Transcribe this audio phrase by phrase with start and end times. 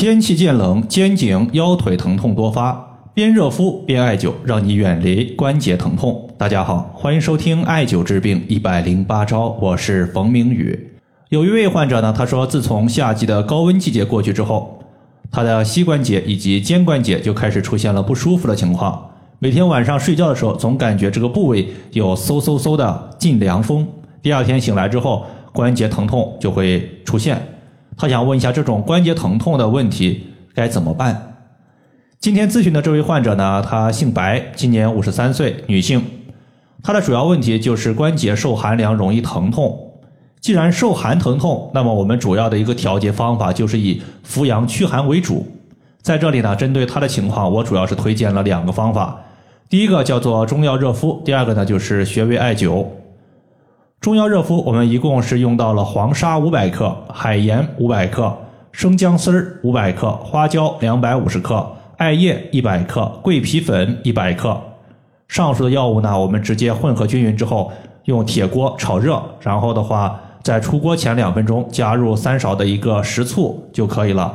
[0.00, 2.72] 天气渐冷，肩颈、腰腿疼痛多发，
[3.12, 6.26] 边热敷边艾灸，让你远离关节疼痛。
[6.38, 10.90] 大家好，欢迎收听艾灸治病一百零八招，我是冯明宇。
[11.28, 14.82] 有一位患者呢，他说自从夏季的高温季节过去之后，
[15.30, 19.06] 他的膝关节以及肩关节就开始出现了不舒服的情况，
[19.38, 23.86] 每天晚上睡觉的时候总感觉这个部位有嗖嗖嗖的进凉风，
[24.22, 27.38] 第二天醒来之后关节疼痛就会出现。
[28.00, 31.34] 他想问一下，这种关节疼痛的问题该怎么办？
[32.18, 36.02] 今天咨询的这位患者呢，他姓白，今年五十三岁，女性。
[36.82, 39.92] 她的主要问题就是关节受寒凉容易疼痛。
[40.40, 45.46] 既然受寒疼痛，那么我们主要的一个调节方法就是以扶阳驱寒为主。
[46.00, 49.20] 在这里呢，针对她的情况，我主要是推荐了两个方法。
[49.68, 52.86] 第一个叫做中药热敷，第二个呢就是穴位艾灸。
[54.00, 58.34] 中药热敷，我们一共是用到了黄沙五百克、海盐五百克、
[58.72, 64.58] 生姜丝儿五百克、花椒两百五十克、艾叶一百克、桂皮粉一百克。
[65.28, 67.70] 上述的药物呢，我们直接混合均匀之后，
[68.04, 74.34] 用铁锅炒热，然后的话，在出锅前两分钟加入三勺的一个食醋就可以了。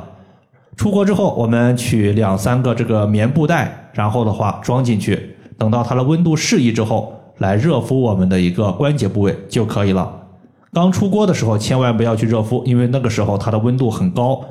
[0.77, 7.14] 出锅之后，我们取两三个这个棉布袋，然后的话装进去，等到它的温度适宜之后。
[7.37, 10.27] 来热敷我们的一个关节部位就可以了。
[10.73, 14.43] 刚出锅的时候千万不要去热敷，因为那个时候它的温度很高。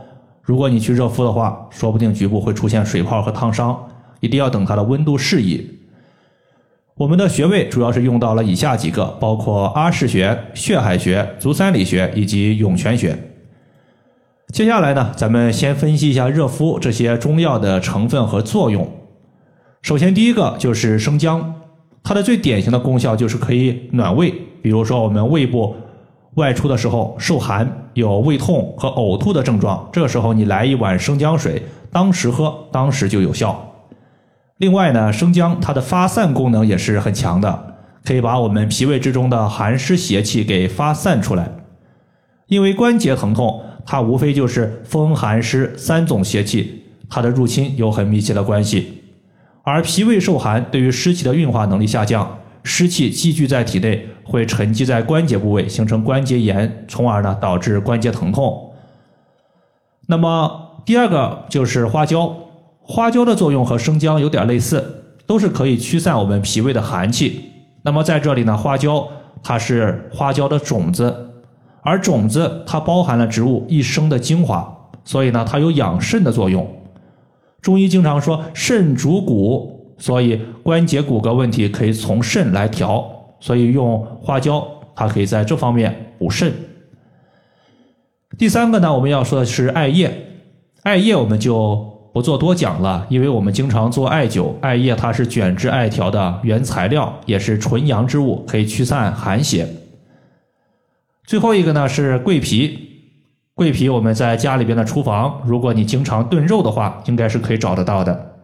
[0.43, 3.79] 如果你去热敷的话，说不定局部会出现水泡和烫伤。
[4.21, 5.81] 一定要等它的温度适宜。
[6.95, 13.19] 我们的穴位主要是用到了以下几个，包括阿是穴、血海穴、足三里穴以及涌泉穴。
[14.49, 18.91] 接下来呢，咱们先分析一下热敷这些中药的成分和作用。
[19.83, 21.55] 首先，第一个就是生姜。
[22.05, 24.31] 它的最典型的功效就是可以暖胃，
[24.63, 25.75] 比如说我们胃部
[26.35, 33.73] 外出的时候受寒，有胃痛和呕吐的症状，这时候你来一碗生姜水，当时喝，当时就有效。
[34.59, 37.75] 另外呢，生姜它的发散功能也是很强的，
[38.05, 41.51] 可以把我们脾胃之中的寒湿邪气给发散出来。
[42.49, 49.04] 因为关节疼痛，它无非就是风寒湿三种邪气，它的入侵有很密切的关系。
[49.65, 58.73] 而脾胃受寒，对于湿气的运化能力下降，湿气积聚在体内，会沉积在关节部位，形成关节炎，从而呢导致关节疼痛。
[60.07, 62.37] 那么第二个就是花椒，
[62.83, 67.51] 花椒的作用和生姜有点类似，都是可以驱散我们脾胃的寒气。
[67.81, 69.09] 那么在这里呢，花椒
[69.43, 71.31] 它是花椒的种子，
[71.81, 76.71] 而种子它包含了植物一生的精华，所以呢它有养肾的作用。
[77.65, 83.03] 中医经常说肾主骨，所以关节骨骼问题可以从肾来调，
[83.41, 84.63] 所以用花椒，
[84.95, 86.53] 它可以在这方面补肾。
[88.37, 90.15] 第三个呢，我们要说的是艾叶，
[90.83, 99.67] 艾叶我们就不做多讲了，因为我们经常做艾灸，艾叶它是卷制艾条的原材料，也是纯阳之物，可以驱散寒邪。
[101.25, 102.94] 最后一个呢是桂皮。
[103.57, 108.35] 桂皮，我们在家里边的厨房，如果你经常炖肉的话，应该是可以找得到的。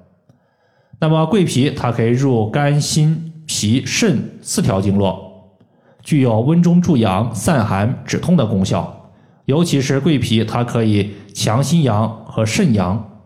[1.01, 5.59] 那么桂皮它可以入肝、心、脾、肾四条经络，
[6.01, 9.11] 具有温中助阳、散寒止痛的功效。
[9.47, 13.25] 尤其是桂皮，它可以强心阳和肾阳，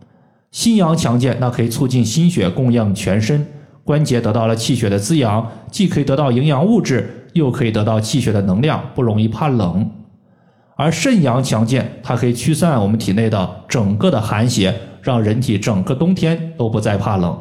[0.50, 3.46] 心阳强健，那可以促进心血供应全身，
[3.84, 9.90] 关节得到了气血的滋养，既可以得到营养物质，又可以得到气血的能量，不容易怕冷。
[10.76, 17.38] 而肾阳强健，它可以驱散我们体内的整个的寒邪，让人体整个冬天都不再怕冷。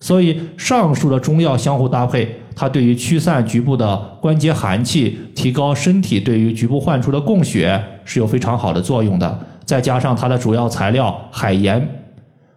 [0.00, 9.38] 所以上述的中药相互搭配，它对于驱散局部的关节寒气，提高身体对于局部患处的供血是有非常好的作用的。
[9.64, 11.88] 再加上它的主要材料海盐，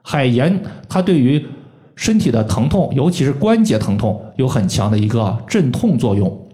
[0.03, 1.43] 海盐它对于
[1.95, 6.47] 身体的疼痛，尤其是关节疼痛，有很强的一个镇痛作用。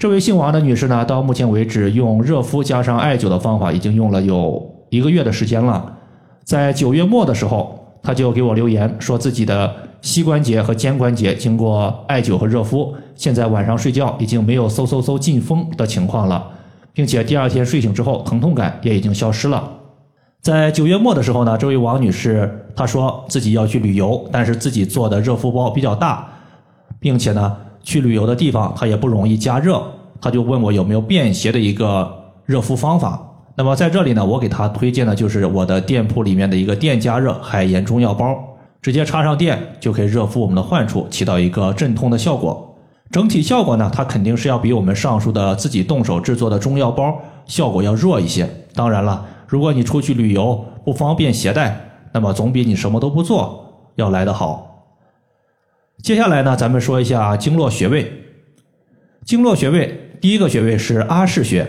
[0.00, 5.94] 这位姓王的女士呢，到目前为止用热敷加上艾灸的方法已经用了有一个月的时间了。
[6.42, 9.70] 在九月末的时候，她就给我留言，说自己的
[10.00, 16.50] 膝关节和肩关节经过艾灸和热敷，现在晚上睡觉已经没有嗖嗖嗖进风的情况了，
[16.94, 19.70] 并且第二天睡醒之后疼痛感也已经消失了。
[20.40, 26.26] 在九月末的时候呢，这位王女士她说自己要去旅游，但是自己做的热敷包比较大，
[26.98, 27.54] 并且呢。
[27.82, 29.82] 去旅游的地方，它也不容易加热，
[30.20, 32.10] 他就问我有没有便携的一个
[32.44, 33.26] 热敷方法。
[33.56, 38.34] 那么在这里呢，我给他推荐的就是我的店铺里面的一个电加热海盐中药包，
[38.80, 42.66] 直接插上电就可以热敷我们的患处，起到一个镇痛的效果。
[43.10, 48.48] 整体效果呢，它肯定是要比我们上述的自己动手制作的中药包效果要弱一些。
[48.72, 51.78] 当然了，如果你出去旅游不方便携带，
[52.12, 53.64] 那么总比你什么都不做
[53.96, 54.69] 要来得好。
[56.02, 58.10] 接下来呢，咱们说一下经络穴位。
[59.24, 61.66] 经络穴位第一个穴位是阿是穴，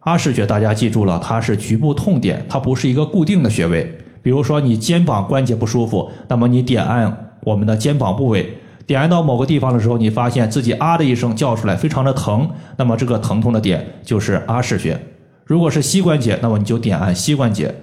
[0.00, 3.98] 阿是穴大家记住了，它是局部痛点，它不是一个固定的穴位。
[4.22, 12.48] 比如说你肩膀关节不舒服，那么你点按我们的肩膀部位，点按到某个地方的时候，你发现自己啊的一声叫出来，非常的疼，
[12.78, 14.98] 那么这个疼痛的点就是阿是穴。
[15.44, 17.74] 如果是膝关节，那么你就点按膝关节。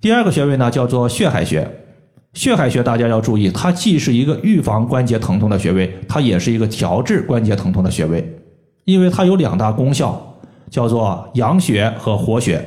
[0.00, 1.70] 第二个穴位呢，叫做血海穴。
[2.36, 8.38] 血海穴大家要注意，它既是一个预防关节疼痛的穴位，它也是一个调治关节疼痛的穴位，
[8.84, 10.36] 因为它有两大功效，
[10.68, 12.62] 叫做养血和活血。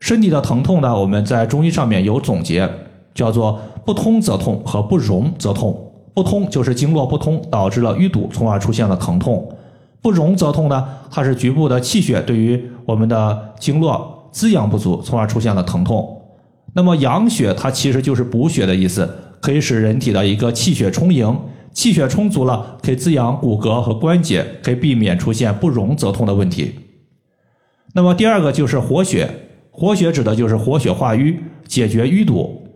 [0.00, 2.68] 身体的疼痛呢，我们在中医上面有总结，
[3.14, 5.92] 叫做不通则痛和不容则痛。
[6.12, 9.38] 不通就是经络不通导致了淤堵，从而出现了疼痛；
[10.02, 16.22] 不容则痛呢，它是局部的气血对于我们的经络滋养不足，从而出现了疼痛。
[16.76, 19.08] 那么养血它其实就是补血的意思，
[19.40, 21.38] 可以使人体的一个气血充盈，
[21.72, 26.74] 气血充足了，可以滋养骨骼和关节，可以避免出现不容则痛的问题。
[27.92, 29.30] 那么第二个就是活血，
[29.70, 32.66] 活血指的就是活血化瘀，解决淤堵，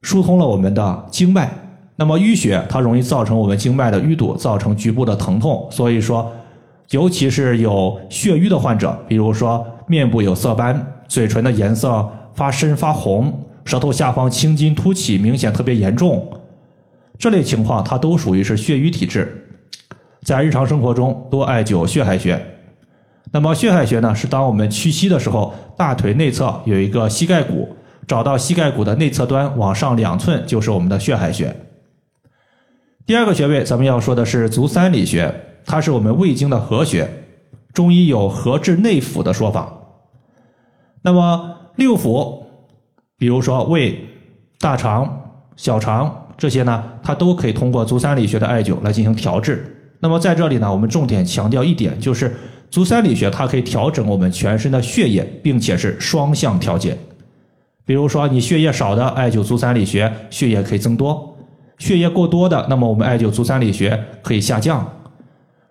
[0.00, 1.52] 疏通了我们的经脉。
[1.96, 5.68] 那么淤血它容易造成我们经脉的淤堵，造成局部的疼痛。
[5.70, 6.32] 所以说，
[6.88, 12.10] 尤其是有血瘀的患者，比如说面部有色斑，嘴唇的颜色。
[12.40, 16.26] 发深发红，舌头下方青筋凸起，明显特别严重，
[17.18, 19.46] 这类情况它都属于是血瘀体质，
[20.22, 22.42] 在日常生活中多艾灸血海穴。
[23.30, 27.76] 那么血海穴呢，是当我们屈膝的时候，大腿内侧有一个膝盖骨，
[28.06, 31.54] 找到膝盖骨的内侧端往上两寸就是我们的血海穴。
[33.04, 35.30] 第二个穴位咱们要说的是足三里穴，
[35.66, 37.06] 它是我们胃经的合穴，
[37.74, 39.70] 中医有合治内腑的说法。
[41.02, 42.42] 那么六腑，
[43.16, 43.98] 比如说胃、
[44.58, 45.18] 大肠、
[45.56, 49.94] 小肠这些呢，它都可以通过足三里穴的艾灸来进行调治。
[49.98, 52.36] 那么在这里呢，我们重点强调一点，就是
[52.70, 56.94] 足三里穴它可以调整我们全身的血液，并且是双向调节。
[57.86, 61.34] 比如说你血液少的，艾灸足三里穴，血液可以增多；
[61.78, 64.86] 血液过多的，那么我们艾灸足三里穴可以下降。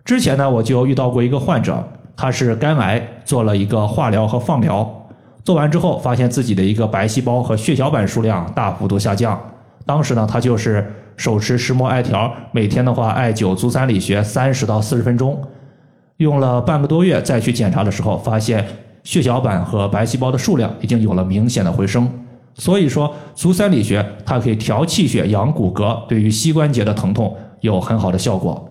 [0.04, 4.96] 之前呢，我就遇到过一个患者，他是肝癌，做了一个化疗和放疗。
[5.42, 9.40] 做完之后，发现自己的一个白细胞和血小板数量大幅度下降。
[9.86, 15.42] 当时呢，他就是手持石墨艾条，每天的话艾灸足三里穴三十到四十分钟，
[16.18, 18.64] 用了半个多月，再去检查的时候，发现
[19.02, 22.08] 血小板和白细胞的数量已经有了明显的回升。
[22.54, 28.68] 所以说，足三里穴它可以调气血、养骨骼，对于膝关节的疼痛有很好的效果。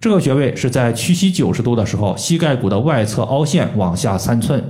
[0.00, 4.62] 这个穴位是在屈膝九十度的时候，膝盖骨的外侧凹陷往下三寸。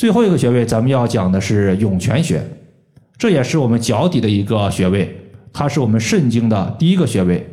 [0.00, 2.42] 最后一个穴位，咱们要讲的是涌泉穴，
[3.18, 5.14] 这也是我们脚底的一个穴位，
[5.52, 7.46] 它是我们肾经的第一个穴位。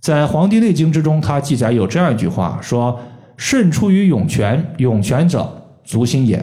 [0.00, 2.96] 在《黄帝内经》之中，它记载有这样一句话，说
[3.36, 5.44] ：“肾出于涌泉，涌泉者，
[5.82, 6.40] 足心也。”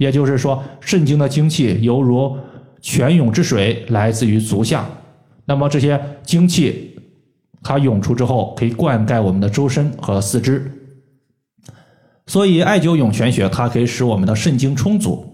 [0.00, 2.34] 也就是说，肾经的精气犹如
[2.80, 4.86] 泉涌之水，来自于足下。
[5.44, 6.98] 那么这些精气
[7.62, 10.72] 它涌出之后，可以灌溉我们的周身和四肢。
[12.26, 15.24] 所以，艾灸涌泉穴，它可以使我们的肾精充足。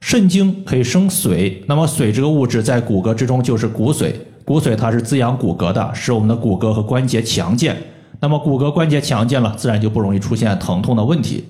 [0.00, 4.12] 肾精可以生髓，那么髓这个物质在骨骼之中就是骨髓，
[4.44, 7.74] 骨髓它是滋养骨骼的，使我们的骨骼和关节强健。
[8.20, 11.46] 那么骨骼关节强健了，自然就不容易出现疼痛的问题。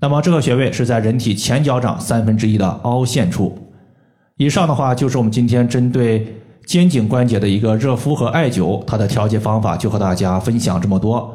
[0.00, 3.56] 那么这个穴位是在人体前脚掌三分之一的凹陷处。
[4.36, 6.26] 以上的话就是我们今天针对
[6.66, 11.34] 肩颈关节的一个热敷和艾灸，它的调节方法就和大家分享这么多。